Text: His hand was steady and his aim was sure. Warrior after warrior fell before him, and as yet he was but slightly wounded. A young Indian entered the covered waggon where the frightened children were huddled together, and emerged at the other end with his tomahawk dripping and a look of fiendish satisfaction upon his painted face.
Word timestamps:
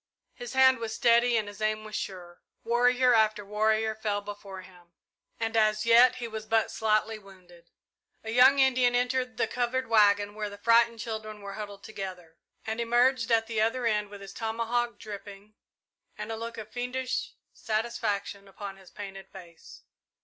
His 0.33 0.53
hand 0.53 0.79
was 0.79 0.95
steady 0.95 1.37
and 1.37 1.47
his 1.47 1.61
aim 1.61 1.83
was 1.83 1.95
sure. 1.95 2.41
Warrior 2.63 3.13
after 3.13 3.45
warrior 3.45 3.93
fell 3.93 4.19
before 4.19 4.63
him, 4.63 4.93
and 5.39 5.55
as 5.55 5.85
yet 5.85 6.15
he 6.15 6.27
was 6.27 6.47
but 6.47 6.71
slightly 6.71 7.19
wounded. 7.19 7.69
A 8.23 8.31
young 8.31 8.57
Indian 8.57 8.95
entered 8.95 9.37
the 9.37 9.45
covered 9.47 9.85
waggon 9.85 10.33
where 10.33 10.49
the 10.49 10.57
frightened 10.57 10.97
children 10.99 11.39
were 11.41 11.53
huddled 11.53 11.83
together, 11.83 12.35
and 12.65 12.81
emerged 12.81 13.31
at 13.31 13.45
the 13.45 13.61
other 13.61 13.85
end 13.85 14.09
with 14.09 14.21
his 14.21 14.33
tomahawk 14.33 14.97
dripping 14.97 15.53
and 16.17 16.31
a 16.31 16.35
look 16.35 16.57
of 16.57 16.71
fiendish 16.71 17.35
satisfaction 17.53 18.47
upon 18.47 18.77
his 18.77 18.89
painted 18.89 19.27
face. 19.29 19.83